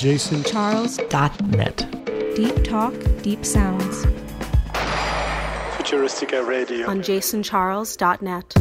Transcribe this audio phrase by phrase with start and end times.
[0.00, 1.76] JasonCharles.net.
[2.34, 4.06] Deep talk, deep sounds.
[5.76, 6.88] Futuristica Radio.
[6.88, 8.54] On JasonCharles.net.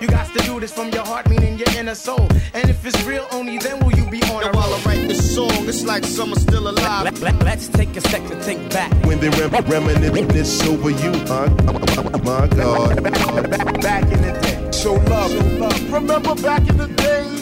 [0.00, 2.26] You got to do this from your heart, meaning your inner soul.
[2.54, 4.72] And if it's real, only then will you be on Now a while.
[4.72, 7.20] I write this song, it's like summer's still alive.
[7.20, 8.94] Let, us take a sec to think back.
[9.04, 11.50] When they rem- reminisce over you, huh?
[11.68, 13.02] Oh, my God.
[13.82, 14.57] Back in the day.
[14.78, 15.92] Show love.
[15.92, 17.37] Remember back in the days.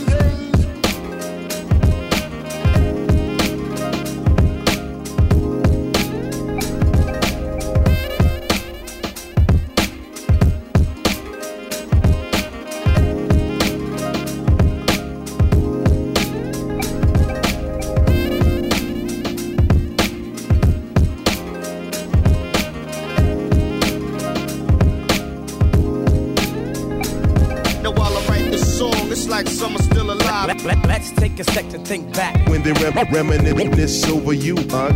[31.37, 32.49] Take a sec to think back.
[32.49, 34.93] When they rem- reminisce over you, huh?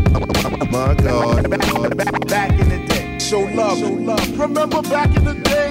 [0.70, 1.50] My God.
[2.28, 3.18] Back in the day.
[3.18, 4.38] Show love.
[4.38, 5.69] Remember back in the days.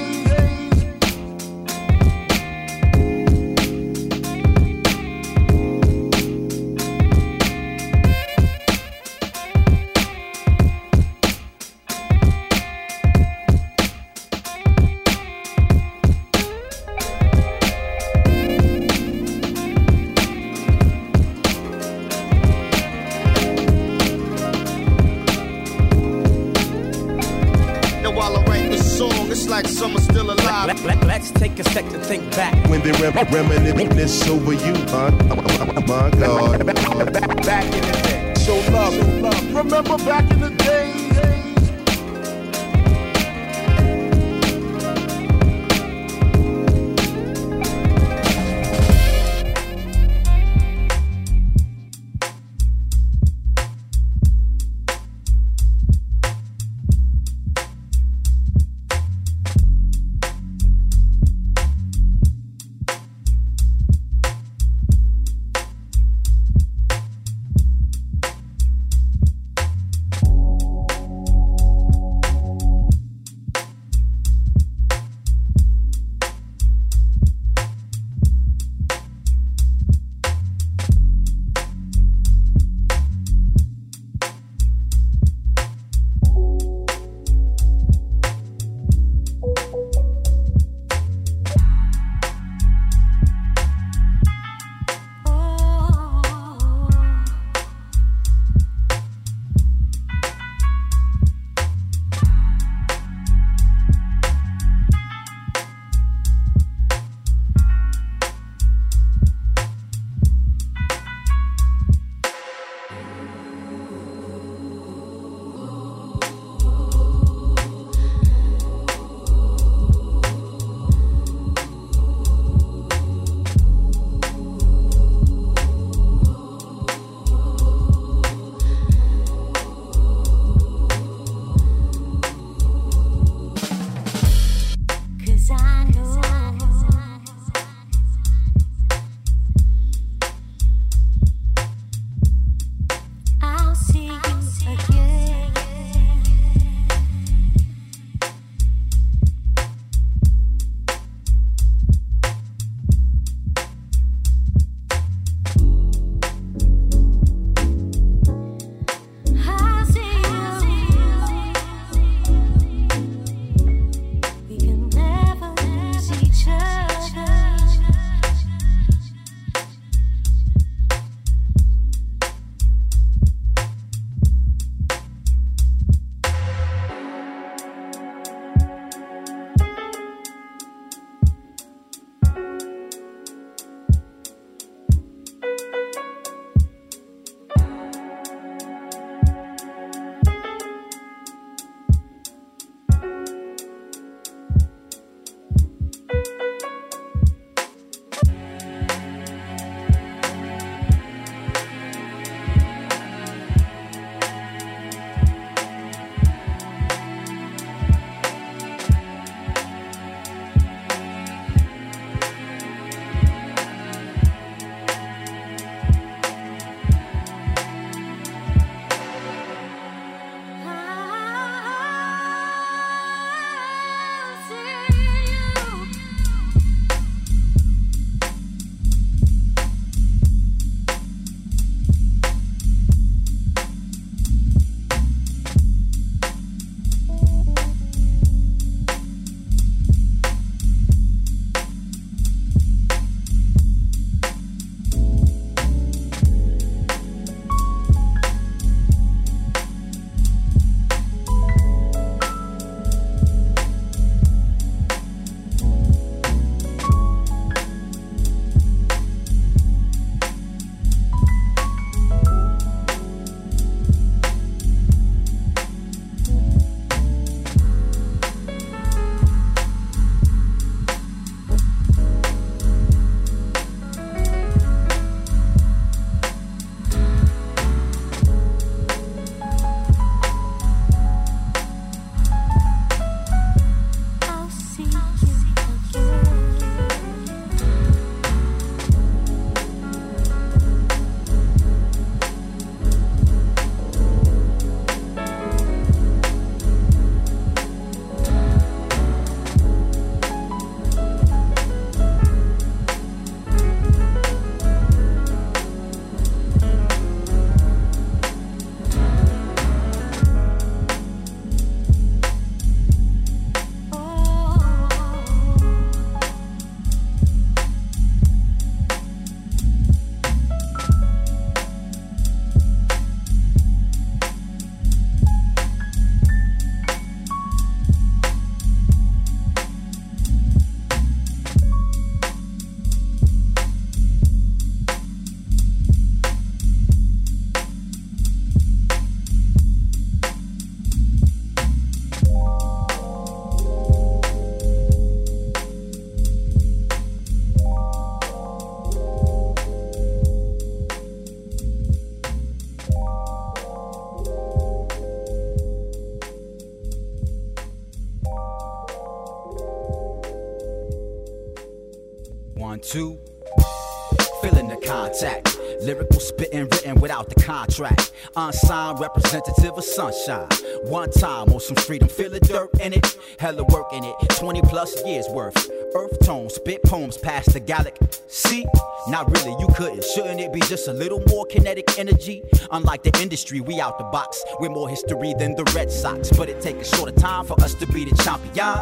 [368.36, 370.48] Unsigned representative of sunshine.
[370.84, 373.18] One time on some freedom, feel the dirt in it.
[373.38, 374.16] Hella work in it.
[374.38, 375.70] 20 plus years worth.
[375.96, 377.98] Earth tone, spit poems past the Gallic.
[378.28, 378.66] See?
[379.10, 380.04] Not really, you couldn't.
[380.04, 382.44] Shouldn't it be just a little more kinetic energy?
[382.72, 384.44] Unlike the industry, we out the box.
[384.60, 386.30] We're more history than the Red Sox.
[386.30, 388.78] But it takes a shorter time for us to be the champion.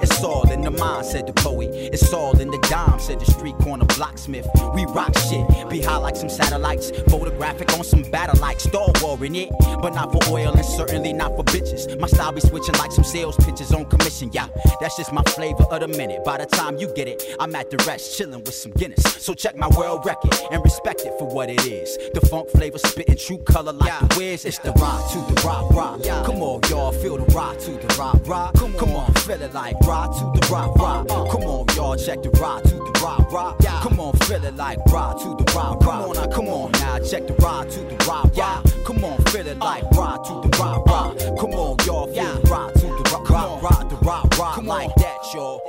[0.00, 1.70] It's all in the mind, said the poet.
[1.74, 4.46] It's all in the dime, said the street corner blacksmith.
[4.74, 6.90] We rock shit, be high like some satellites.
[7.08, 9.50] Photographic on some battle like Star War in it.
[9.82, 11.98] But not for oil and certainly not for bitches.
[11.98, 14.30] My style be switching like some sales pitches on commission.
[14.32, 14.46] Yeah,
[14.80, 16.24] that's just my flavor of the minute.
[16.24, 19.02] By the time you get it, I'm at the rest, chilling with some Guinness.
[19.18, 21.98] So check my world record and respect it for what it is.
[22.14, 24.06] The funk flavor spitting true color like yeah.
[24.06, 24.44] the whiz.
[24.44, 26.00] It's the rock to the rock rock.
[26.02, 26.22] Yeah.
[26.24, 28.54] Come on, y'all, feel the rock to the rock rock.
[28.54, 31.10] Come on, Come on feel it like rock to the rock rock.
[31.10, 31.30] Uh, uh.
[31.30, 33.56] Come on, y'all, check the rock to the rock rock.
[33.60, 33.80] Yeah.
[33.82, 36.04] Come on, feel it like rock to the rock rock.
[36.04, 38.64] Come on, now, come on now, check the rock to the rock rock.
[38.84, 41.16] Come on, feel it like rock to the rock rock.
[41.38, 44.94] Come on, y'all, feel the rock to the rock rock rock the rock rock like
[44.96, 45.60] that, y'all.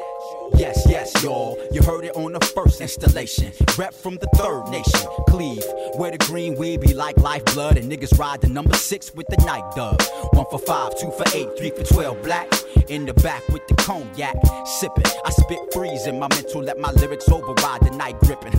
[0.57, 1.57] Yes, yes, y'all.
[1.71, 3.51] You heard it on the first installation.
[3.77, 5.07] Rep from the third nation.
[5.27, 5.63] Cleave,
[5.95, 7.77] where the green weed be like lifeblood.
[7.77, 10.01] And niggas ride the number six with the night dub.
[10.33, 12.21] One for five, two for eight, three for twelve.
[12.23, 12.51] Black
[12.87, 14.35] in the back with the cognac.
[14.65, 16.19] Sipping, I spit freezing.
[16.19, 18.53] My mental let my lyrics override the night gripping.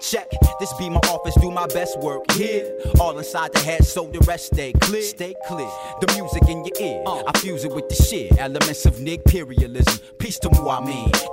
[0.00, 2.72] Check, this be my office, do my best work here.
[3.00, 5.02] All inside the head, so the rest stay clear.
[5.02, 5.68] Stay clear.
[6.00, 8.38] The music in your ear, I fuse it with the shit.
[8.38, 9.98] Elements of Nick imperialism.
[10.18, 10.78] Peace to who I.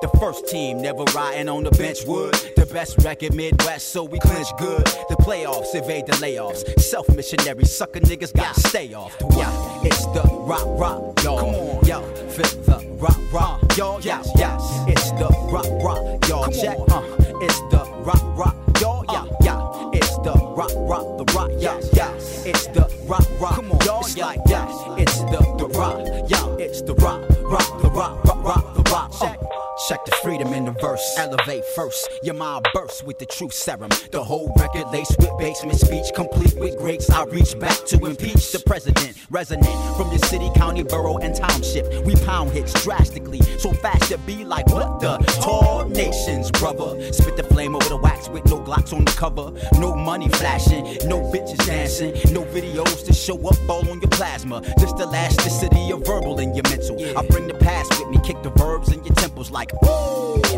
[0.06, 2.36] The first team never riding on the bench would.
[2.56, 4.86] The best record Midwest, so we clinch good.
[5.10, 6.80] The playoffs evade the layoffs.
[6.80, 9.18] Self missionary sucker niggas gotta stay off.
[9.36, 9.50] Yeah,
[9.82, 11.40] it's the rock rock, y'all.
[11.40, 14.00] Come on, yo, feel the rock rock, y'all.
[14.00, 16.52] Yes, yes, it's the rock rock, y'all.
[16.52, 17.02] Check, uh,
[17.42, 19.04] it's the rock rock, y'all.
[19.10, 22.14] Yeah, yeah, it's the rock rock, the rock, yeah, yeah.
[22.46, 24.02] It's the rock rock, come on, y'all.
[24.02, 24.70] It's like that.
[25.00, 25.98] It's the the rock,
[26.30, 26.64] yeah.
[26.64, 29.12] It's the rock rock, the rock rock rock, the rock.
[29.20, 29.65] Check.
[29.78, 31.04] Check the freedom in the verse.
[31.18, 32.10] Elevate first.
[32.24, 33.90] Your mind bursts with the truth serum.
[34.12, 37.10] The whole record laced with basement speech, complete with greats.
[37.10, 39.18] I reach back to impeach the president.
[39.30, 42.06] Resonant from your city, county, borough, and township.
[42.06, 47.12] We pound hits drastically, so fast to be like what the tall nations, brother.
[47.12, 49.52] Spit the flame over the wax with no glocks on the cover.
[49.78, 54.62] No money flashing, no bitches dancing, no videos to show up all on your plasma.
[54.80, 56.98] Just the elasticity of verbal in your mental.
[57.18, 59.65] I bring the past with me, kick the verbs in your temples like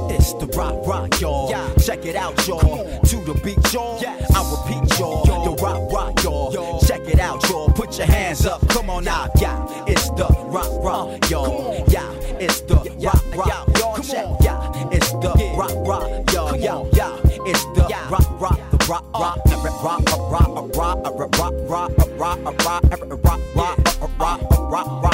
[0.09, 1.49] it's the rock rock, y'all.
[1.49, 1.73] Yeah.
[1.75, 2.61] Check it out, y'all.
[2.61, 3.99] To the beat, y'all.
[4.01, 4.31] Yes.
[4.35, 5.25] I repeat, y'all.
[5.25, 6.81] The rock rock, y'all.
[6.81, 7.69] Check it out, y'all.
[7.69, 8.67] Put your hands up.
[8.69, 9.65] Come on now, yeah.
[9.87, 11.85] It's the rock rock, y'all.
[11.87, 12.11] Yeah.
[12.39, 13.97] It's the rock rock, y'all.
[13.97, 14.89] Check, yeah.
[14.91, 16.55] It's the rock rock, y'all.
[16.55, 17.17] Yeah, yeah.
[17.45, 21.91] It's the rock rock, the rock rock, rock rock, rock rock, rock rock, rock rock,
[22.19, 22.83] rock rock,
[23.15, 25.06] rock rock, rock rock,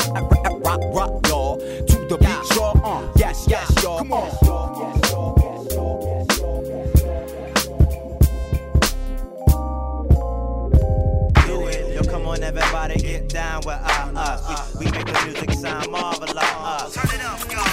[4.03, 4.29] Come on.
[11.93, 14.75] Yo, come on, everybody, get down with us.
[14.75, 16.93] We, we make the music sound marvelous.
[16.93, 17.63] Turn it up, y'all.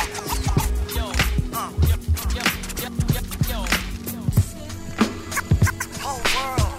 [5.98, 6.70] Whole world.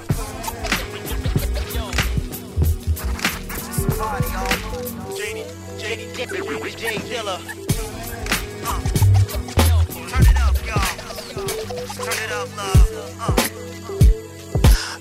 [4.00, 4.56] Party, y'all.
[5.12, 5.44] JD,
[5.78, 7.28] JD.
[7.28, 7.61] Uh.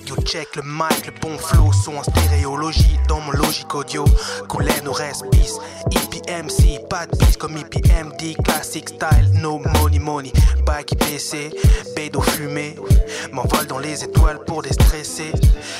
[0.05, 4.05] Yo check le mic, le bon flow, son en stéréologie dans mon logique audio.
[4.47, 5.57] Coulait nos peace,
[5.91, 10.31] EPMC, pas de bis comme EPMD, classic style, no money money.
[10.65, 11.51] Bike PC,
[11.95, 12.75] bédo fumé,
[13.31, 15.31] m'envole dans les étoiles pour déstresser.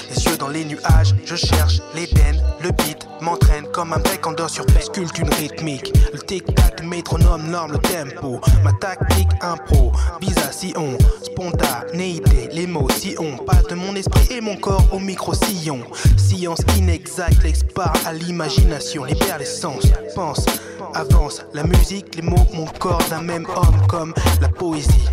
[0.10, 4.34] Les yeux dans les nuages, je cherche l'Éden, le beat m'entraîne comme un mec en
[4.34, 4.66] dort sur.
[4.82, 8.42] Sculpte une rythmique, le tic-tac du métronome norme le tempo.
[8.64, 14.28] Ma tactique impro, visa si on, spontanéité, les mots si on passe de mon esprit
[14.32, 15.82] et mon corps au micro-sillon.
[16.18, 19.84] Science inexacte, l'expart à l'imagination, libère les sens,
[20.16, 20.46] pense,
[20.94, 21.44] avance.
[21.54, 25.08] La musique, les mots, mon corps d'un même homme comme la poésie.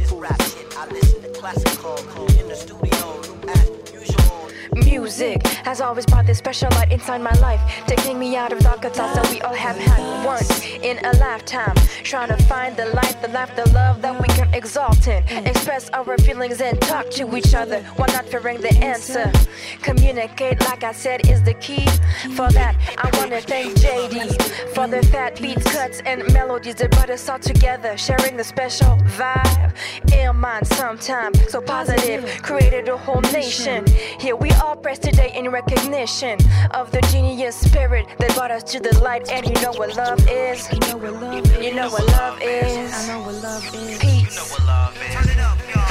[4.85, 8.89] Music has always brought this special light inside my life, taking me out of darker
[8.89, 11.75] thoughts that we all have had once in a lifetime.
[12.03, 15.91] Trying to find the light, the life, the love that we can exalt in, express
[15.91, 19.31] our feelings and talk to each other while not fearing the answer.
[19.83, 21.87] Communicate, like I said, is the key.
[22.37, 27.11] For that, I wanna thank JD for the fat beats, cuts, and melodies that brought
[27.11, 29.73] us all together, sharing the special vibe
[30.13, 31.35] in mind sometime.
[31.49, 33.87] So positive, created a whole nation.
[34.19, 36.39] Here we all press today in recognition
[36.73, 39.31] of the genius spirit that brought us to the light.
[39.31, 40.71] And you know what love is.
[40.71, 41.65] You know what love is.
[41.65, 42.93] You know what love is.
[42.93, 43.99] I know what love is.
[43.99, 44.29] Peace.
[44.29, 45.15] You know what love is.
[45.15, 45.89] Turn it up, y'all.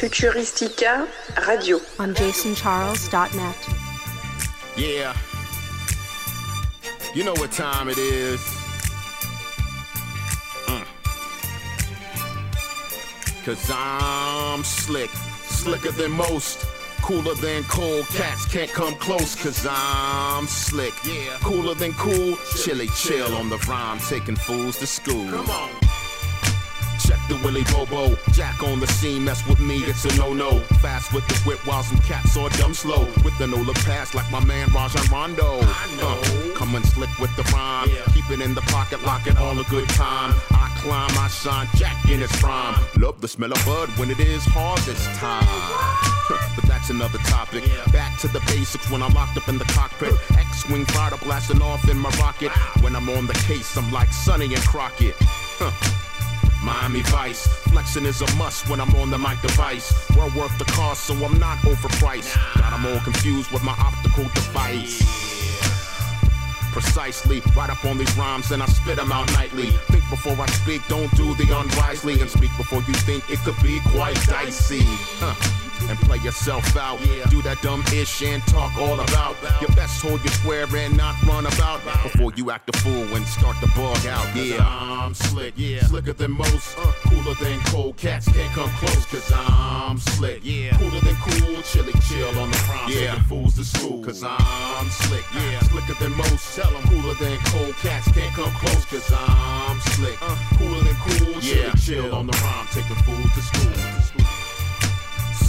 [0.00, 1.08] Futuristica
[1.46, 3.68] Radio on jasoncharles.net.
[4.76, 5.16] Yeah.
[7.14, 8.65] You know what time it is.
[13.46, 15.08] Cause I'm slick,
[15.44, 16.66] slicker than most.
[17.00, 20.92] Cooler than cold cats can't come close cause I'm slick.
[21.04, 21.38] Yeah.
[21.42, 25.30] Cooler than cool, chilly chill on the rhyme, taking fools to school.
[25.30, 25.70] Come on.
[26.98, 30.58] Check the Willy Bobo, Jack on the scene, mess with me, it's a no-no.
[30.82, 33.04] Fast with the whip while some cats are dumb slow.
[33.22, 35.60] With the no-look pass like my man Rajon Rondo.
[35.62, 39.58] I Uh, coming slick with the rhyme, keep it in the pocket, lock it all
[39.60, 40.32] a good time.
[40.52, 42.74] I climb, I shine, Jack in its prime.
[42.96, 45.44] Love the smell of bud when it is harvest time.
[46.56, 47.62] but that's another topic.
[47.92, 50.14] Back to the basics when I'm locked up in the cockpit.
[50.38, 52.50] X-wing fighter blasting off in my rocket.
[52.80, 55.14] When I'm on the case, I'm like Sonny and Crockett.
[55.20, 55.70] Huh.
[56.64, 57.46] Miami Vice.
[57.70, 59.92] Flexing is a must when I'm on the mic device.
[60.16, 62.34] Well worth the cost, so I'm not overpriced.
[62.58, 65.35] Got them all confused with my optical device.
[66.76, 69.70] Precisely, right up on these rhymes and I spit them out nightly.
[69.88, 72.20] Think before I speak, don't do the unwisely.
[72.20, 74.82] And speak before you think it could be quite dicey.
[74.84, 76.98] Huh and play yourself out.
[77.06, 77.24] Yeah.
[77.26, 81.20] Do that dumb ish and talk all about your best hold your square and not
[81.22, 84.26] run about before you act a fool and start to bug out.
[84.34, 88.30] Yeah, I'm slick, yeah, slicker than most, uh, cooler than cold cats.
[88.30, 89.06] Can't come close.
[89.06, 93.54] Cause I'm slick, yeah, cooler than cool, chilly chill on the prom, yeah, taking fools
[93.56, 94.04] to school.
[94.04, 96.56] Cause I'm slick, yeah, slicker than most.
[96.56, 98.10] Tell them cooler than cold cats.
[98.12, 98.84] Can't come close.
[98.86, 103.42] Cause I'm slick, uh, cooler than cool, yeah, chill on the rhyme, taking fools to
[103.42, 104.15] school.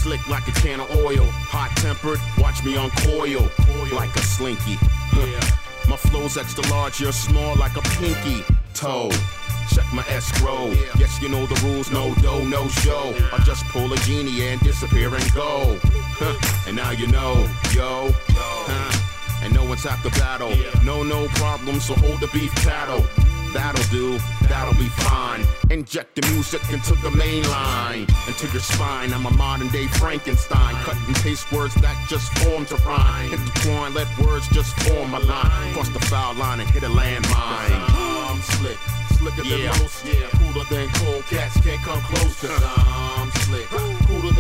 [0.08, 1.26] Slick like a can of oil.
[1.52, 3.44] Hot tempered, watch me uncoil
[3.92, 4.80] like a slinky.
[5.90, 8.42] My flow's extra large, you're small like a pinky
[8.74, 9.12] toe.
[9.76, 10.72] Check my escrow.
[10.98, 13.14] Yes, you know the rules, no dough, no show.
[13.34, 15.78] I just pull a genie and disappear and go.
[16.68, 17.46] and now you know,
[17.76, 18.10] yo.
[19.44, 20.56] And no one's the battle.
[20.86, 23.04] No, no problem, so hold the beef cattle.
[23.58, 25.44] That'll do, that'll be fine.
[25.72, 29.12] Inject the music into the main line, into your spine.
[29.12, 30.76] I'm a modern day Frankenstein.
[30.86, 33.34] Cut and paste words that just form to rhyme.
[33.34, 35.74] Intertwine, let words just form a line.
[35.74, 37.82] Cross the foul line and hit a landmine.
[38.30, 38.78] I'm slick,
[39.18, 39.72] slicker yeah.
[39.72, 40.06] than most.
[40.06, 40.30] Yeah.
[40.38, 42.40] Cooler than cold cats can't come close.
[42.40, 43.68] Cause I'm slick,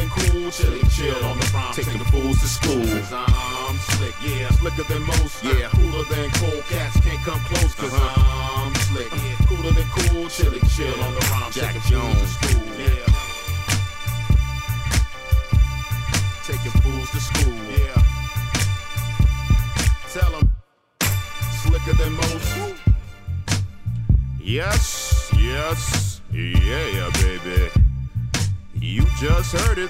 [0.08, 0.52] than cool.
[0.52, 2.88] Chilly chill on the rhyme, taking the fools to school.
[3.12, 5.44] I'm slick, yeah, slicker than most.
[5.44, 7.74] Yeah, cooler than cold cats can't come close.
[7.76, 8.66] Cause uh-huh.
[8.66, 9.10] I'm slick,
[9.48, 10.30] cooler than cool.
[10.30, 12.18] Chilly chill on the rhyme, Jack taking Jones.
[12.18, 12.66] fools to school.
[12.78, 13.06] Yeah.
[16.44, 17.54] Taking fools to school.
[17.78, 18.04] Yeah.
[20.14, 20.50] Tell them,
[21.62, 22.76] slicker than most.
[24.40, 27.87] Yes, yes, yeah, yeah, baby.
[28.82, 29.90] You just heard it.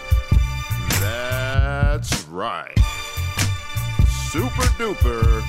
[1.00, 2.78] That's right.
[4.30, 5.42] Super duper,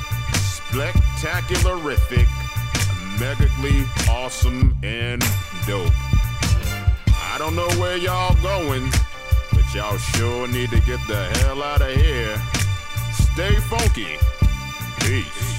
[0.70, 2.26] spectacularific,
[3.18, 5.20] megacally awesome and
[5.66, 5.92] dope.
[7.06, 8.90] I don't know where y'all going,
[9.52, 12.36] but y'all sure need to get the hell out of here.
[13.12, 14.18] Stay funky.
[15.00, 15.57] Peace.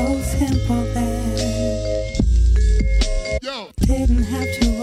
[0.00, 1.36] so simple then.
[3.42, 3.68] Yo.
[3.80, 4.79] Didn't have to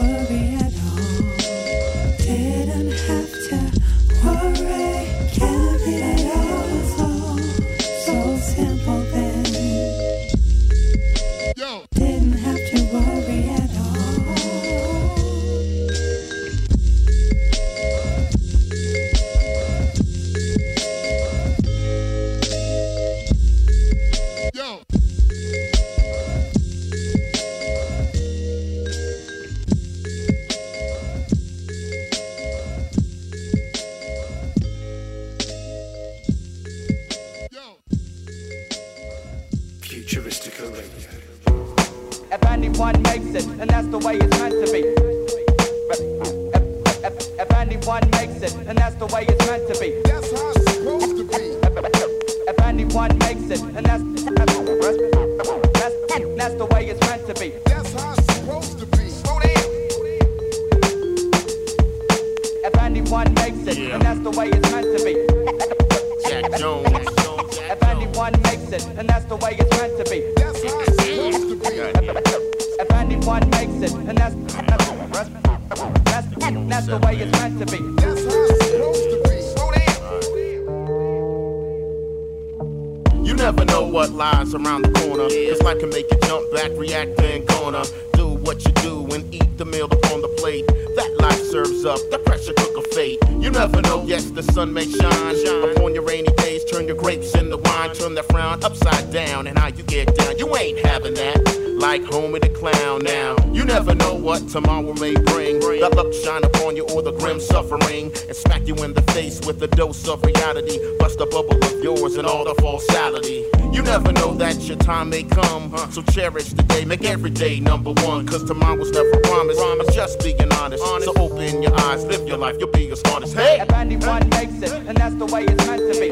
[113.74, 116.86] You never know that your time may come, so cherish the day.
[116.86, 119.60] Make every day number one, cause tomorrow's never promised.
[119.62, 120.84] I'm just being honest.
[120.84, 123.36] honest, so open your eyes, live your life, you'll be as honest.
[123.36, 123.60] Hey!
[123.62, 126.08] If anyone makes it, and that's the way it's meant to be.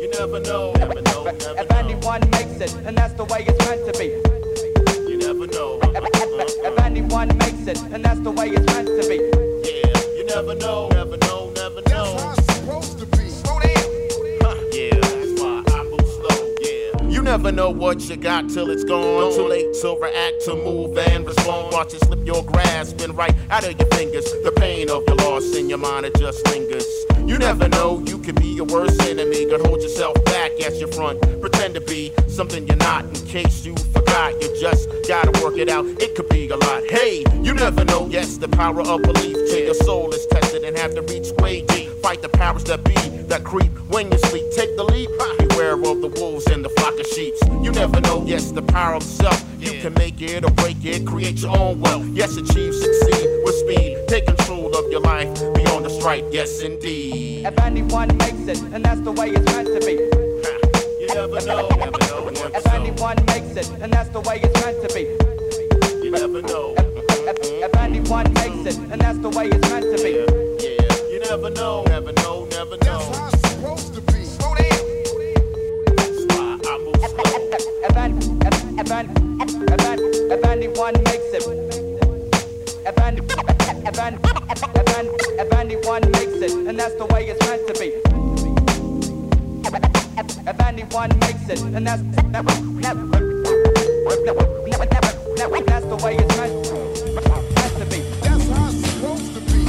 [0.00, 3.66] You never know, never know, never If anyone makes it, and that's the way it's
[3.66, 4.06] meant to be.
[5.10, 5.80] You never know.
[5.82, 9.16] If anyone makes it, and that's the way it's meant to be.
[9.68, 11.19] Yeah, you never know, never know.
[17.30, 19.32] never know what you got till it's gone.
[19.32, 21.72] Too late to react, to move and respond.
[21.72, 24.24] Watch it slip your grasp and right out of your fingers.
[24.42, 26.84] The pain of your loss in your mind, it just lingers.
[27.26, 29.46] You never know, you could be your worst enemy.
[29.46, 31.20] Could hold yourself back at your front.
[31.40, 33.76] Pretend to be something you're not in case you
[34.10, 35.86] you just gotta work it out.
[35.86, 36.82] It could be a lot.
[36.90, 38.08] Hey, you never know.
[38.10, 41.62] Yes, the power of belief till your soul is tested and have to reach way
[41.62, 41.90] deep.
[42.02, 42.94] Fight the powers that be
[43.28, 44.44] that creep when you sleep.
[44.52, 45.10] Take the leap.
[45.38, 47.34] Beware of the wolves and the flock of sheep.
[47.62, 48.24] You never know.
[48.26, 49.44] Yes, the power of self.
[49.60, 51.06] You can make it or break it.
[51.06, 52.06] Create your own wealth.
[52.12, 53.96] Yes, achieve, succeed with speed.
[54.08, 55.32] Take control of your life.
[55.54, 56.24] Be on the stripe.
[56.30, 57.46] Yes, indeed.
[57.46, 59.92] If anyone makes it, and that's the way it's meant to be.
[61.00, 61.68] you never know.
[61.68, 62.30] Never know.
[62.30, 62.69] Never know
[63.00, 65.02] anyone makes it, and that's the way it's meant to be.
[66.04, 66.74] You never know.
[66.76, 70.10] If, if, if anyone makes it, and that's the way it's meant to be.
[70.10, 71.08] Yeah, yeah.
[71.08, 72.98] You never know, never know, never know.
[72.98, 74.24] That's how it's supposed to be.
[74.24, 74.68] Slow down.
[76.66, 76.96] I move.
[77.00, 78.12] If, if,
[78.80, 78.92] if,
[80.30, 81.46] if, anyone makes it,
[82.86, 84.18] if, any, if, any,
[84.76, 85.08] if, any,
[85.40, 88.00] if anyone makes it, and that's the way it's meant to be
[90.46, 91.60] if anyone makes it.
[91.62, 93.26] And that's that never, never, never,
[94.24, 94.86] never,
[95.36, 98.00] never, that's the way it's meant to be.
[98.20, 99.62] That's how it's supposed to be.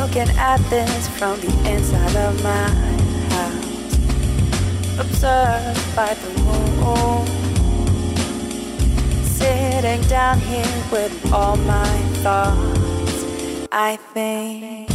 [0.00, 2.68] Looking at this from the inside of my
[3.34, 3.66] house,
[4.98, 7.37] observed by the moon
[9.80, 14.90] sitting down here with all my thoughts, I think.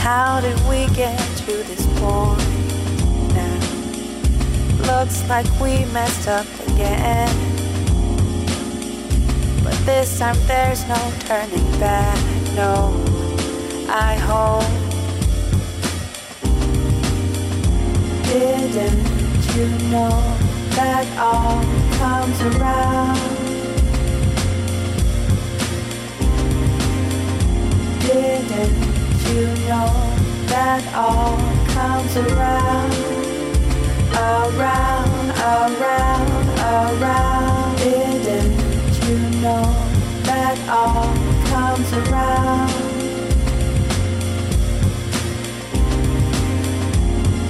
[0.00, 2.40] How did we get to this point
[3.36, 3.58] now?
[4.90, 7.34] Looks like we messed up again.
[9.62, 12.18] But this time there's no turning back,
[12.54, 12.94] no,
[13.90, 14.64] I hope.
[18.24, 19.16] Didn't
[19.54, 20.45] you know?
[20.76, 21.62] That all
[21.96, 23.16] comes around?
[28.00, 28.76] Didn't
[29.24, 29.88] you know
[30.52, 31.38] that all
[31.72, 32.92] comes around,
[34.12, 37.78] around, around, around.
[37.78, 38.58] Didn't
[39.08, 39.64] you know
[40.24, 41.08] that all
[41.46, 42.68] comes around?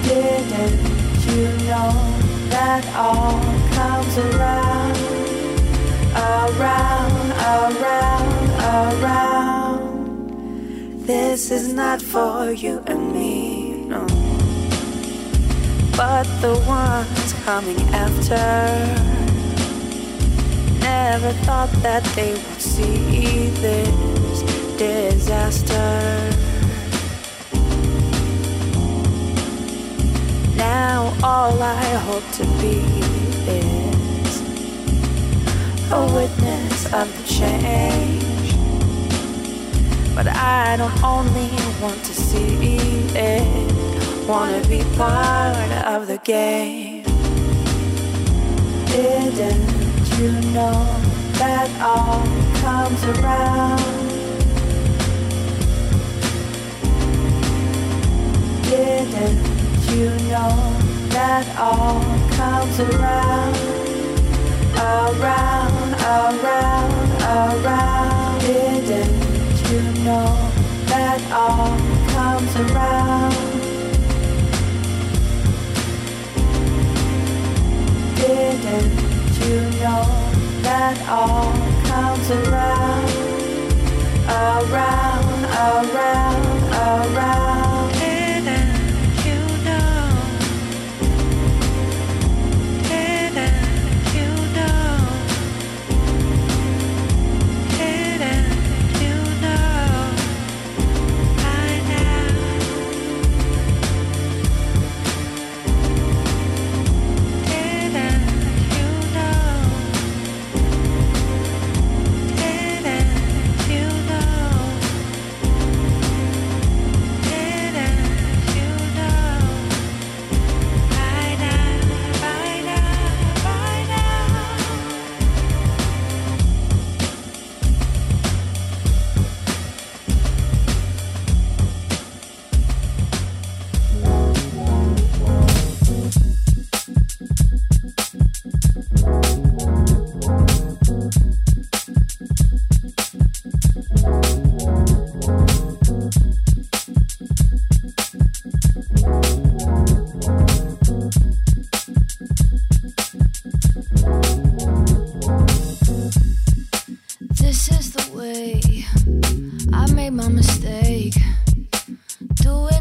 [0.05, 0.79] Didn't
[1.27, 2.16] you know
[2.57, 3.37] that all
[3.77, 4.97] comes around,
[6.41, 7.17] around,
[7.53, 8.33] around,
[8.73, 9.83] around?
[11.07, 14.07] This is not for you and me, no.
[16.01, 18.47] But the ones coming after
[20.81, 24.37] never thought that they would see this
[24.79, 25.87] disaster.
[30.77, 32.77] Now all I hope to be
[33.49, 34.35] is
[35.91, 38.49] a witness of the change.
[40.15, 41.51] But I don't only
[41.83, 42.77] want to see
[43.15, 47.05] it, wanna be part of the game.
[48.93, 50.79] Didn't you know
[51.41, 52.23] that all
[52.65, 53.81] comes around?
[58.71, 59.56] Didn't
[59.91, 60.53] you know
[61.11, 62.01] that all
[62.37, 63.57] comes around?
[64.77, 68.41] Around, around, around.
[68.41, 69.17] Didn't
[69.71, 70.51] you know
[70.87, 71.77] that all
[72.15, 73.35] comes around.
[78.17, 79.07] Didn't
[79.43, 80.05] you know
[80.63, 81.53] that all
[81.87, 83.11] comes around,
[84.29, 87.66] around, around, around?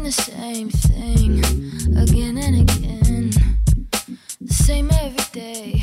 [0.06, 1.40] the same thing
[1.98, 3.30] again and again.
[4.40, 5.80] The same every day.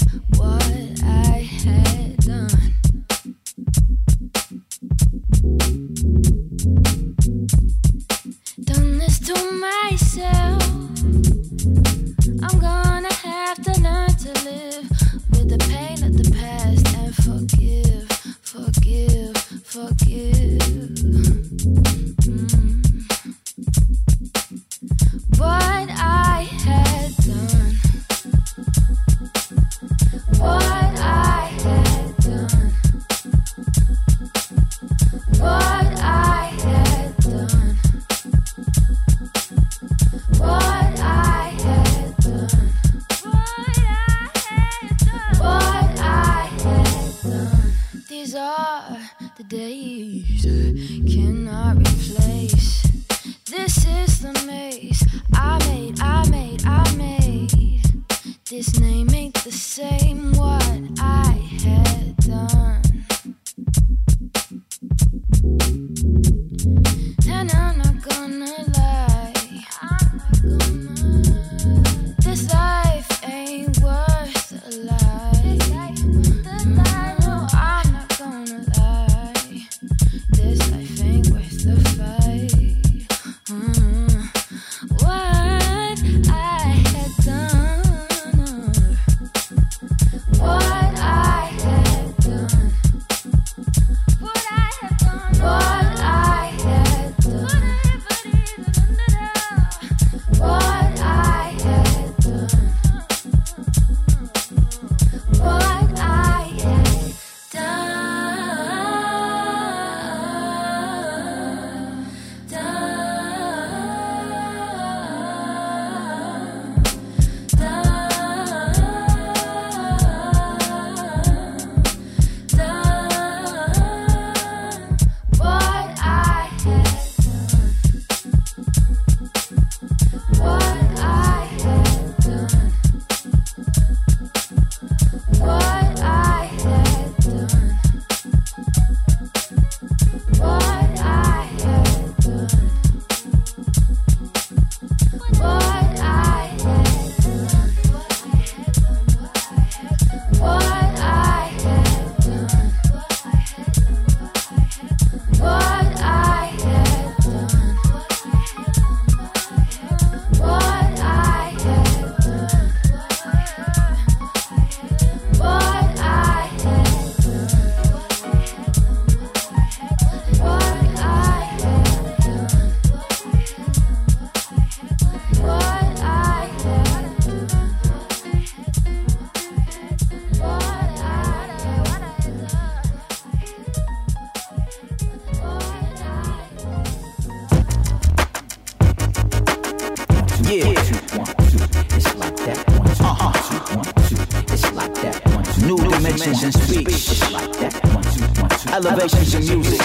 [198.85, 199.79] Elevations in music.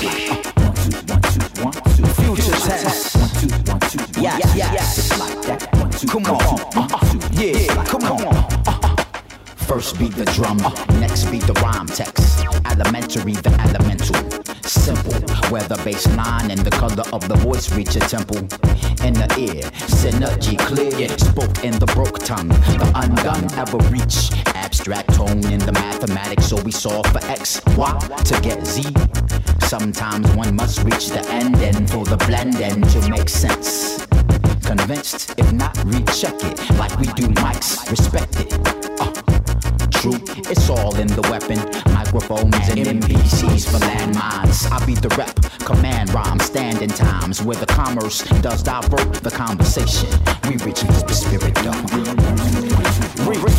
[2.17, 2.57] Future
[3.89, 4.21] two.
[4.21, 5.09] Yes, yes.
[6.11, 6.59] Come on.
[7.31, 7.85] Yeah.
[7.85, 8.35] Come on.
[9.57, 10.57] First beat the drum,
[10.99, 12.45] next beat the rhyme text.
[12.67, 14.17] Elementary, the elemental
[14.65, 15.13] simple.
[15.51, 18.39] Where the bass line and the color of the voice reach a temple.
[19.07, 19.63] In the ear,
[20.03, 21.09] synergy clear.
[21.19, 22.49] Spoke in the broke tongue.
[22.49, 24.31] The undone ever reach.
[24.91, 28.85] Abstract tone in the mathematics, so we solve for X, Y to get Z.
[29.67, 34.07] Sometimes one must reach the end and for the blend end to make sense.
[34.65, 37.91] Convinced, if not, recheck it like we do mics.
[37.91, 38.51] Respect it.
[38.99, 39.13] Uh,
[39.91, 40.19] true,
[40.51, 41.59] it's all in the weapon
[41.93, 44.73] microphones and MPCs for landmines.
[44.73, 45.35] I be the rep,
[45.67, 50.09] command rhyme, standing times where the commerce does divert the conversation.
[50.49, 53.29] We reach the spirit though.
[53.29, 53.59] We reach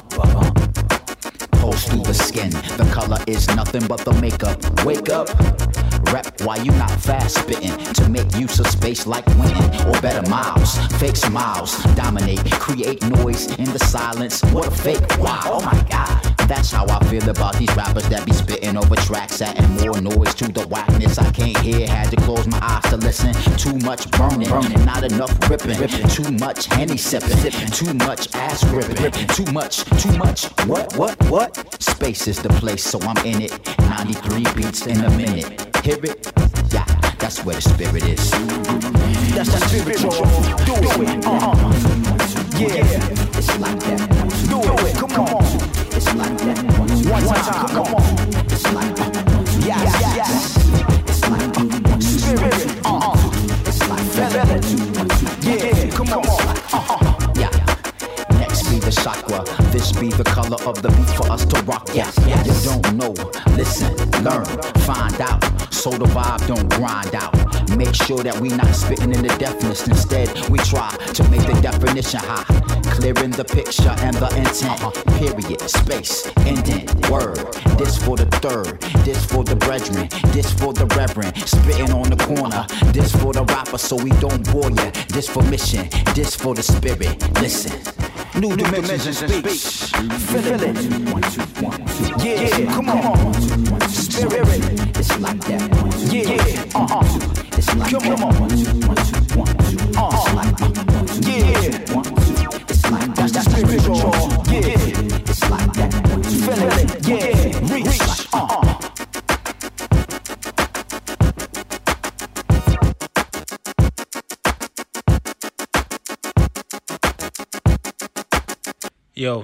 [2.41, 4.57] Skin, the color is nothing but the makeup.
[4.83, 5.29] Wake up,
[6.11, 10.27] rep why you not fast spitting to make use of space like winning or better
[10.27, 10.77] miles.
[10.99, 14.41] Fake smiles, dominate, create noise in the silence.
[14.45, 15.05] What a fake!
[15.19, 16.40] Wow, oh my god.
[16.51, 20.35] That's how I feel about these rappers that be spitting over tracks, adding more noise
[20.35, 21.17] to the whackness.
[21.17, 23.33] I can't hear, had to close my eyes to listen.
[23.55, 24.83] Too much burning, burning.
[24.83, 25.79] not enough ripping.
[25.79, 26.09] ripping.
[26.09, 27.67] Too much henny sipping, sipping.
[27.67, 29.01] too much ass ripping.
[29.01, 29.27] ripping.
[29.27, 30.47] Too much, too much.
[30.67, 31.81] What, what, what?
[31.81, 33.77] Space is the place, so I'm in it.
[33.79, 35.45] 93 beats in a minute.
[35.85, 36.33] Hear it?
[36.73, 36.83] Yeah,
[37.17, 38.29] that's where the spirit is.
[39.31, 40.25] That's the spirit, spiritual.
[40.67, 41.25] Do it.
[41.25, 42.11] Uh-huh.
[42.59, 44.09] Yeah, it's like that.
[44.49, 44.95] Do it.
[44.97, 45.40] Come on.
[46.11, 48.03] One, time, come on.
[48.73, 49.11] Like that.
[52.01, 52.53] Spirit.
[53.65, 54.01] It's like.
[55.41, 56.23] Yeah, come on.
[57.35, 57.49] Yeah.
[58.37, 59.45] Next be the chakra.
[59.71, 61.89] This be the color of the beat for us to rock.
[61.93, 62.17] Yes.
[62.45, 63.13] You don't know.
[63.55, 64.45] Listen, learn,
[64.81, 65.41] find out.
[65.73, 67.33] So the vibe don't grind out.
[67.77, 69.87] Make sure that we not spitting in the deafness.
[69.87, 72.70] Instead, we try to make the definition high.
[73.01, 74.93] Clearing the picture and the intent.
[75.17, 77.37] Period, space, indent, word.
[77.75, 81.35] This for the third, this for the brethren, this for the reverend.
[81.35, 84.91] Spitting on the corner, this for the rapper so we don't bore ya.
[85.07, 87.17] This for mission, this for the spirit.
[87.41, 87.73] Listen.
[88.39, 89.89] New, New dimensions in speech.
[90.29, 90.77] Feel it.
[91.09, 92.05] One, two, one, two.
[92.21, 93.33] Yeah, yeah, come on.
[93.89, 94.61] Spirit.
[94.95, 95.61] It's like that.
[96.05, 97.57] Yeah, uh-huh.
[97.57, 98.21] It's like come that.
[98.21, 98.39] on.
[98.39, 99.20] One, two, one, two, one, two.
[103.61, 103.67] Yo,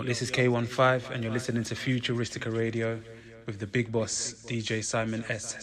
[0.02, 3.00] this is K15, and you're listening to Futuristica Radio
[3.46, 5.54] with the big boss, DJ Simon S.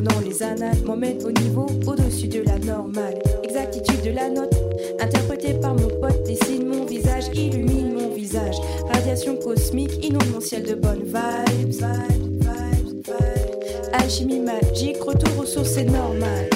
[0.00, 3.18] dans les annales m'emmène au niveau au-dessus de la normale.
[3.42, 4.54] Exactitude de la note,
[5.00, 8.56] interprétée par mon pote, dessine mon visage, illumine mon visage.
[8.92, 11.84] Radiation cosmique, inonde mon ciel de bonnes vibes.
[13.92, 16.48] Alchimie magique, retour aux sources, c'est normal.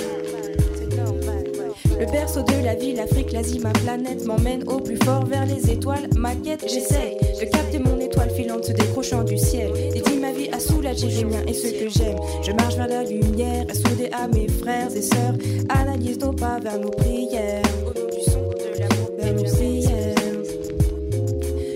[2.17, 6.09] Berceau de la ville, l'Afrique, l'Asie, ma planète m'emmène au plus fort vers les étoiles.
[6.17, 9.71] Ma quête, j'essaye de capter mon étoile filante se décrochant du ciel.
[9.93, 12.17] Dédie ma vie à soulager les miens et ceux que j'aime.
[12.43, 15.35] Je marche vers la lumière, à souder à mes frères et sœurs.
[15.69, 17.61] Analyse nos pas vers nos prières.
[17.83, 20.15] Au nom du son de l'amour, vers nos prières.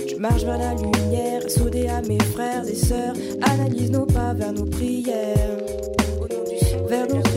[0.09, 3.13] Je marche vers la lumière, soudé à mes frères et sœurs.
[3.43, 5.59] Analyse nos pas vers nos prières.
[6.19, 7.30] Au nom du son vers nos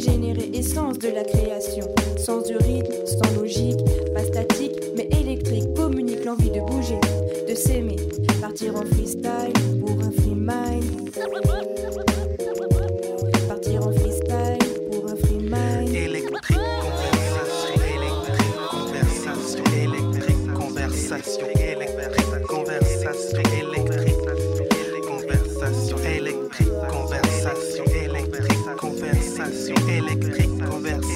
[0.00, 1.88] Générée, essence de la création.
[2.16, 3.78] Sens du rythme, sans logique,
[4.14, 7.00] pas statique, mais électrique, communique l'envie de bouger,
[7.48, 7.96] de s'aimer.
[8.40, 11.67] Partir en freestyle pour un free mind.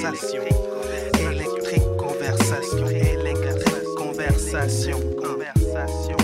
[0.03, 0.43] Conversation,
[1.31, 6.22] électrique, conversation, électrique, conversation, conversation.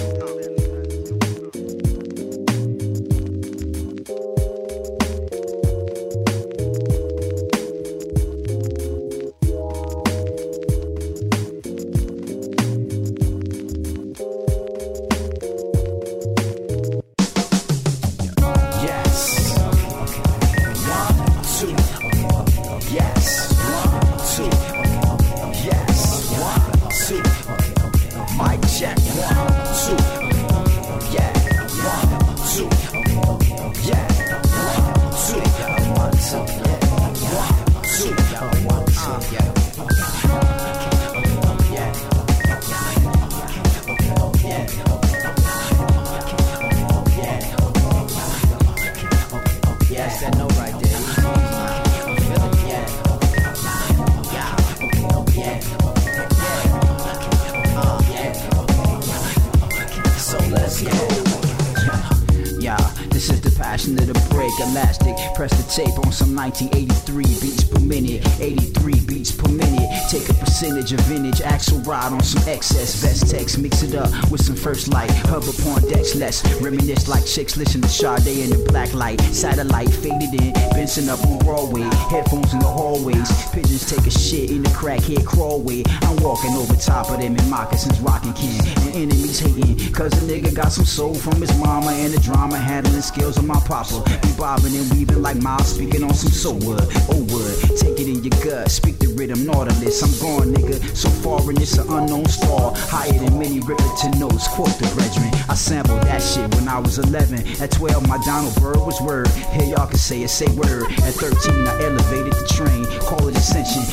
[64.61, 68.25] a match press the tape on some 1983 beats per minute.
[68.39, 69.89] 83 beats per minute.
[70.09, 73.01] Take a percentage of vintage, axle ride on some excess.
[73.01, 75.11] Best text, mix it up with some first light.
[75.29, 79.21] Hub upon decks, less reminisce like chicks listen to Sade in the black light.
[79.21, 81.87] Satellite faded in, Benson up on Broadway.
[82.09, 83.29] Headphones in the hallways.
[83.51, 85.83] Pigeons take a shit in the crackhead crawlway.
[86.03, 88.65] I'm walking over top of them in moccasins, rocking can.
[88.87, 92.57] And enemies hating, cause a nigga got some soul from his mama and the drama
[92.57, 94.03] handling skills of my papa.
[94.21, 96.85] Be bobbing and weaving like Miles speaking on some so wood.
[97.09, 100.01] Oh wood, take it in your gut, speak the rhythm, nautilus.
[100.01, 100.95] I'm gone, nigga.
[100.95, 102.73] So far and it's an unknown star.
[102.75, 104.47] Higher than Minnie Riperton notes.
[104.47, 105.29] Quote the brethren.
[105.49, 107.61] I sampled that shit when I was 11.
[107.61, 109.27] At 12, my Donald Byrd was word.
[109.27, 110.85] Here y'all can say it, say word.
[111.03, 112.85] At 13, I elevated the train.
[113.01, 113.83] Call it ascension.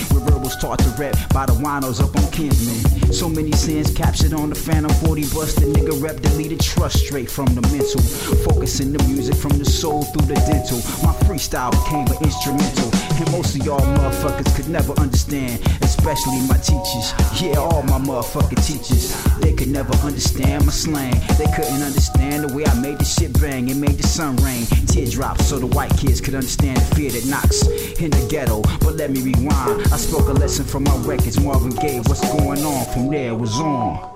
[0.47, 3.13] Rebels taught to rep by the winos up on Kinsman.
[3.13, 5.55] So many sins captured on the Phantom 40 bus.
[5.55, 8.01] The nigga rep deleted trust straight from the mental.
[8.45, 10.79] Focusing the music from the soul through the dental.
[11.03, 12.91] My freestyle became an instrumental.
[13.19, 15.61] And most of y'all motherfuckers could never understand.
[15.83, 17.15] Especially my teachers.
[17.41, 19.15] Yeah, all my motherfucking teachers.
[19.41, 21.15] They could never understand my slang.
[21.39, 24.67] They couldn't understand the way I made the shit bang and made the sun rain.
[24.87, 27.67] Teardrops so the white kids could understand the fear that knocks
[28.01, 28.63] in the ghetto.
[28.81, 29.83] But let me rewind.
[29.93, 31.41] I spoke a lesson from my records.
[31.41, 34.13] Marvin Gaye, what's going on from there was on.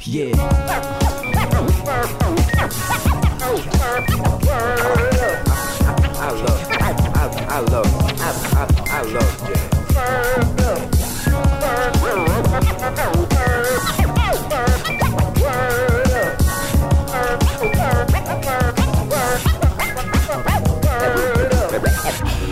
[0.00, 0.32] Yeah.
[6.16, 7.86] I love, I, I love,
[8.20, 9.74] I, I, I love jazz.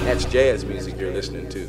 [0.05, 1.69] That's jazz music you're listening to.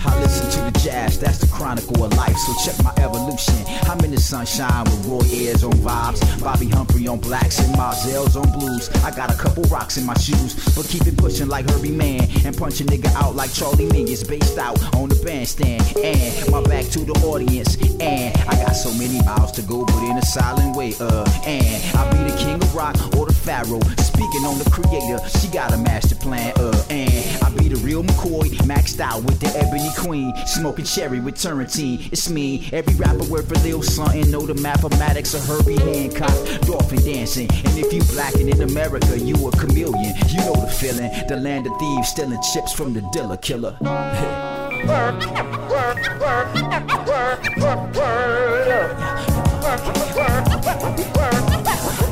[0.00, 1.18] I listen to the Jazz,
[1.58, 2.36] chronicle of life.
[2.36, 3.58] So check my evolution.
[3.90, 8.36] I'm in the sunshine with Roy Ayers on vibes, Bobbi Humphrey on blacks, and Marzel's
[8.36, 8.88] on blues.
[9.02, 12.28] I got a couple rocks in my shoes, but keep it pushing like Herbie Mann
[12.46, 15.82] and punch a nigga out like Charlie Mingus, based out on the bandstand.
[15.98, 20.02] And my back to the audience, and I got so many miles to go, but
[20.04, 20.94] in a silent way.
[21.00, 23.80] Uh, and I'll be the king of rock or the pharaoh.
[24.18, 26.52] Speaking on the creator, she got a master plan.
[26.56, 31.20] Uh, and I be the real McCoy, maxed out with the ebony queen, smoking cherry
[31.20, 32.08] with Turrentine.
[32.10, 34.28] It's me, every rapper worth a little something.
[34.28, 37.48] Know the mathematics of Herbie Hancock, dolphin dancing.
[37.48, 40.12] And if you blackin' in America, you a chameleon.
[40.26, 43.76] You know the feeling, the land of thieves stealing chips from the dealer killer.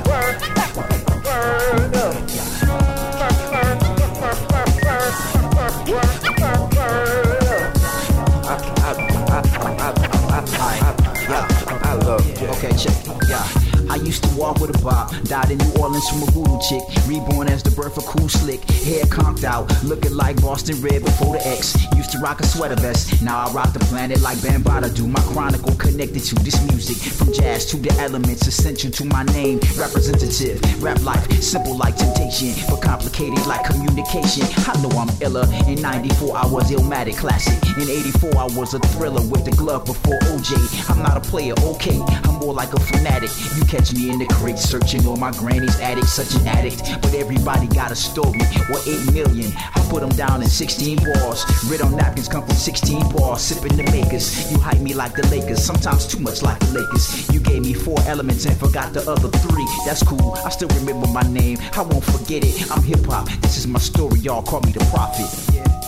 [11.88, 12.96] I, love, okay, check,
[13.28, 13.65] yeah.
[13.88, 15.12] I used to walk with a bob.
[15.24, 16.82] Died in New Orleans from a voodoo chick.
[17.06, 18.62] Reborn as the birth of cool slick.
[18.86, 21.76] Hair conked out, looking like Boston Red before the X.
[21.94, 23.22] Used to rock a sweater vest.
[23.22, 25.06] Now I rock the planet like Bambaataa do.
[25.06, 26.96] My chronicle connected to this music.
[26.96, 29.60] From jazz to the elements, essential to my name.
[29.76, 34.44] Representative, rap life, simple like temptation, but complicated like communication.
[34.66, 35.46] I know I'm iller.
[35.66, 37.56] In 94, I was Illmatic classic.
[37.76, 40.90] In 84, I was a thriller with the glove before OJ.
[40.90, 42.00] I'm not a player, okay.
[42.24, 43.30] I'm more like a fanatic.
[43.56, 46.82] You catch me in the crate searching on my granny's attic, such an addict.
[47.02, 48.40] But everybody got a story.
[48.70, 49.52] What 8 million?
[49.56, 51.44] I put them down in 16 bars.
[51.68, 53.42] Red on napkins come from 16 bars.
[53.42, 54.50] Sipping the makers.
[54.50, 57.30] You hype me like the Lakers, sometimes too much like the Lakers.
[57.32, 59.66] You gave me four elements and forgot the other three.
[59.84, 60.32] That's cool.
[60.44, 61.58] I still remember my name.
[61.74, 62.70] I won't forget it.
[62.70, 63.28] I'm hip hop.
[63.42, 64.20] This is my story.
[64.20, 65.28] Y'all call me the prophet.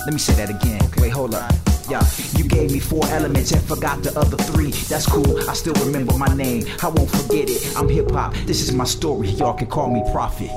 [0.04, 0.80] Let me say that again.
[0.98, 1.67] Wait, hold up.
[1.88, 2.04] Yeah,
[2.36, 4.72] you gave me four elements and forgot the other three.
[4.72, 6.66] That's cool, I still remember my name.
[6.82, 7.74] I won't forget it.
[7.76, 9.28] I'm hip hop, this is my story.
[9.28, 10.50] Y'all can call me Prophet.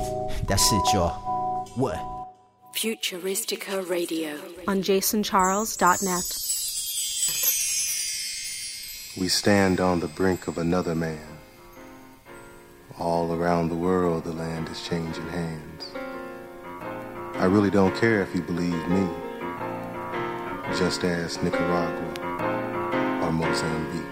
[0.48, 1.68] That's it, y'all.
[1.76, 1.96] What?
[2.76, 6.38] Futuristica Radio on jasoncharles.net.
[9.18, 11.28] We stand on the brink of another man.
[13.00, 15.94] All around the world, the land is changing hands.
[17.36, 19.08] I really don't care if you believe me
[20.78, 24.11] just as Nicaragua or Mozambique.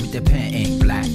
[0.00, 1.06] With the pen ink black.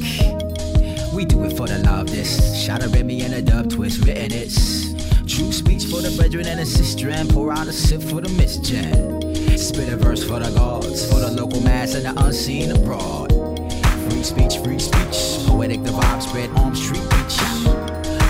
[1.14, 2.62] We do it for the love this.
[2.64, 4.94] Shot a Remy and a dub twist, written it's.
[5.26, 8.30] True speech for the brethren and the sister, and pour out a sip for the
[8.30, 9.58] misjam.
[9.58, 13.32] Spit a verse for the gods, for the local mass and the unseen abroad.
[14.10, 15.48] Free speech, free speech.
[15.48, 17.40] Poetic, the vibe spread on street beach.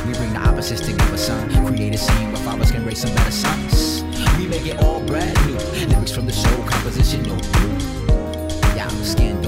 [0.05, 1.49] We bring the opposites together, son.
[1.65, 4.03] Create a scene where fathers can raise some better sons.
[4.37, 5.57] We make it all brand new.
[5.87, 8.05] Lyrics from the soul composition, no blue.
[8.75, 9.41] Yeah, skin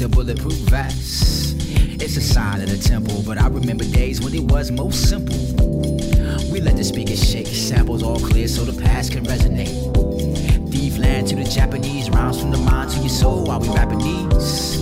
[0.00, 1.56] the bulletproof vest.
[2.00, 5.36] It's a sign of the temple, but I remember days when it was most simple.
[6.50, 9.76] We let the speakers shake, samples all clear so the past can resonate.
[10.72, 13.98] Thief land to the Japanese, rounds from the mind to your soul while we rapping
[13.98, 14.80] these.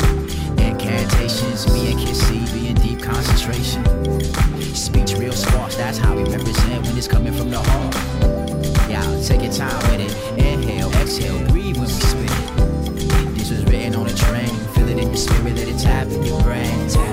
[0.56, 3.82] Incantations, me and Kissy be in deep concentration.
[4.72, 7.94] Speech real sparse, that's how we represent when it's coming from the heart.
[8.88, 10.38] Yeah, take your time with it.
[10.38, 12.78] Inhale, exhale, breathe when we spit it.
[15.18, 16.64] Spirit, let it tap in your brain.
[16.64, 17.07] In your brain,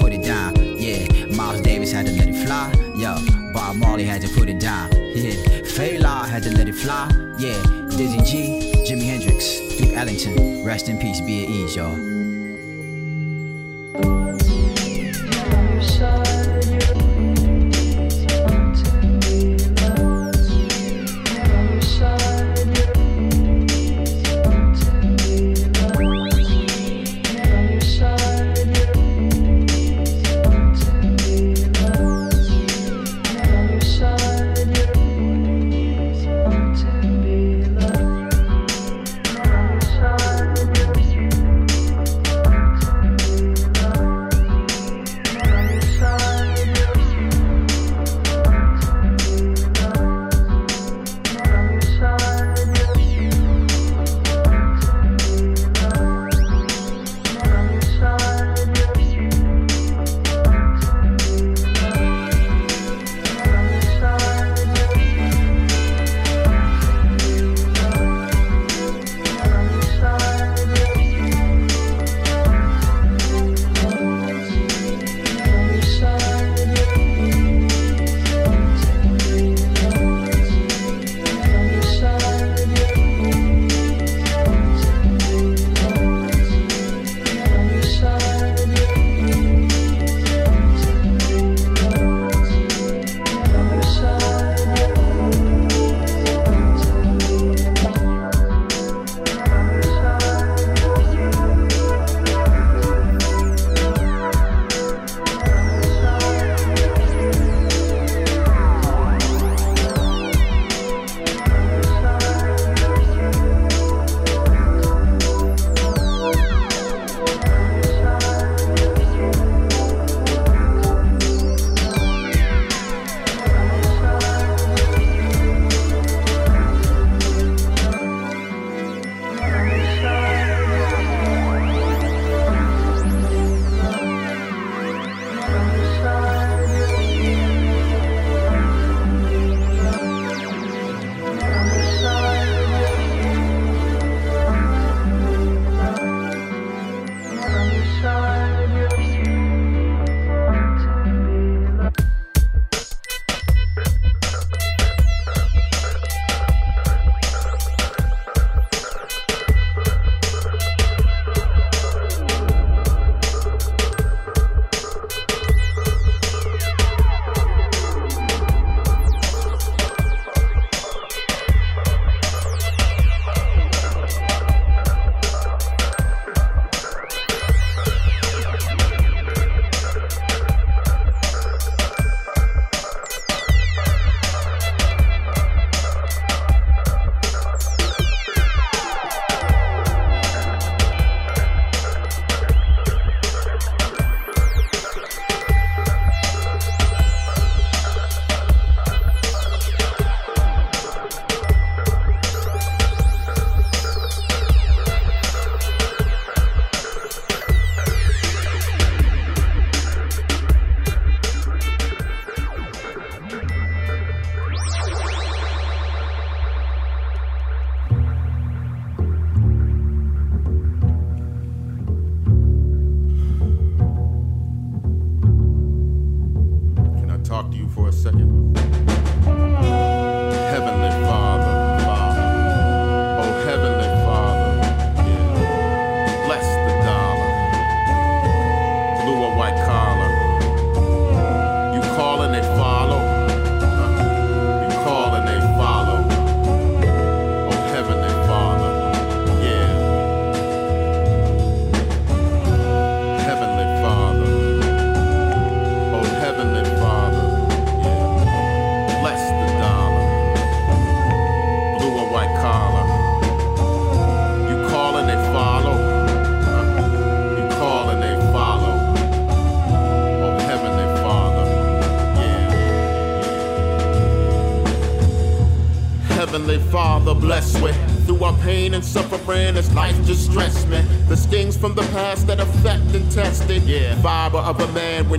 [0.00, 0.54] put it down.
[0.56, 2.72] Yeah, Miles Davis had to let it fly.
[2.96, 3.14] Yo,
[3.52, 4.90] Bob Marley had to put it down.
[4.92, 7.08] Yeah, Fela had to let it fly.
[7.38, 10.64] Yeah, Dizzy G, Jimi Hendrix, Duke Ellington.
[10.64, 12.19] Rest in peace, be at ease, y'all.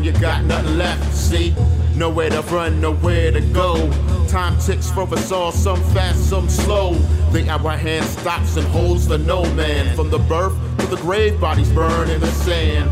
[0.02, 1.14] When you got nothing left.
[1.14, 1.54] See,
[1.96, 3.92] nowhere to run, nowhere to go.
[4.28, 6.94] Time ticks for us all, some fast, some slow.
[7.32, 9.96] The hour hand stops and holds the no man.
[9.96, 12.90] From the birth to the grave, bodies burn in the sand.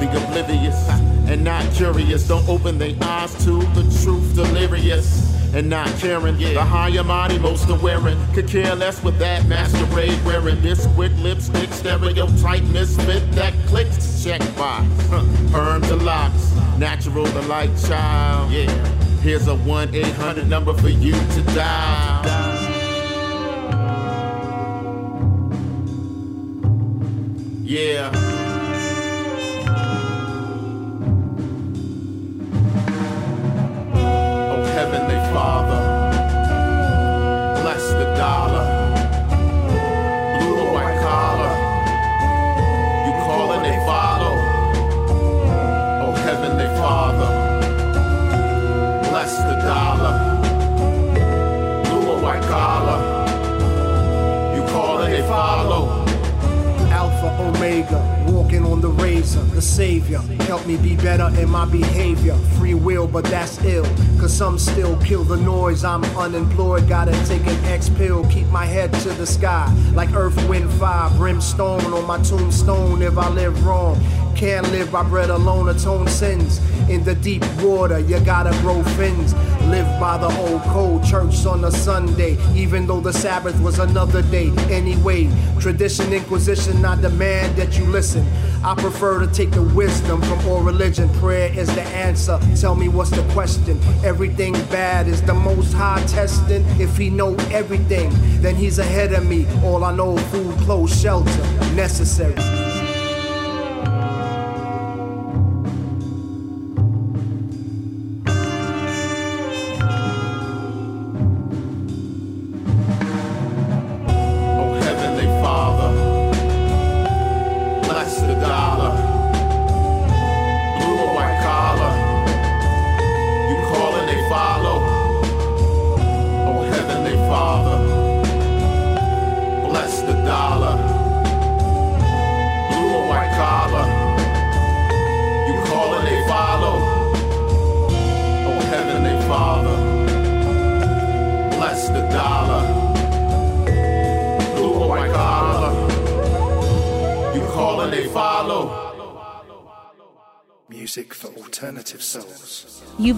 [0.00, 0.88] The oblivious
[1.28, 6.38] and not curious, don't open their eyes to the truth, delirious and not caring.
[6.38, 8.00] The higher mighty, most aware,
[8.32, 14.07] could care less with that masquerade wearing this quick lipstick, stereotype misfit that clicks.
[14.22, 14.84] Check by,
[15.52, 18.50] perm to locks, natural to like child.
[18.50, 18.68] Yeah,
[19.20, 22.07] here's a 1 800 number for you to dial.
[57.78, 60.18] Walking on the razor, the savior.
[60.48, 62.34] Help me be better in my behavior.
[62.58, 63.84] Free will, but that's ill.
[64.18, 65.84] Cause some still kill the noise.
[65.84, 68.24] I'm unemployed, gotta take an X pill.
[68.30, 69.72] Keep my head to the sky.
[69.94, 73.96] Like earth, wind, fire, brimstone on my tombstone if I live wrong.
[74.34, 76.60] Can't live by bread alone, atone sins.
[76.88, 79.34] In the deep water, you gotta grow fins.
[79.68, 84.22] Live by the old code, church on a Sunday, even though the Sabbath was another
[84.22, 84.50] day.
[84.70, 88.26] Anyway, tradition, inquisition, I demand that you listen.
[88.64, 91.10] I prefer to take the wisdom from all religion.
[91.20, 92.40] Prayer is the answer.
[92.58, 93.78] Tell me what's the question.
[94.02, 96.64] Everything bad is the most high testing.
[96.80, 98.10] If he know everything,
[98.40, 99.46] then he's ahead of me.
[99.62, 101.42] All I know, food, clothes, shelter,
[101.74, 102.67] necessary.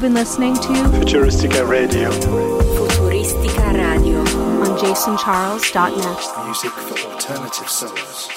[0.01, 2.11] You've been listening to Futuristica Radio.
[2.11, 6.47] Futuristica Radio on jasoncharles.net.
[6.47, 8.29] Music for alternative souls.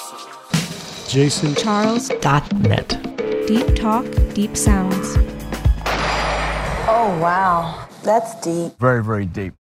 [1.08, 3.46] JasonCharles.net.
[3.46, 4.04] Deep talk,
[4.34, 5.16] deep sounds.
[6.86, 7.88] Oh, wow.
[8.02, 8.78] That's deep.
[8.78, 9.54] Very, very deep.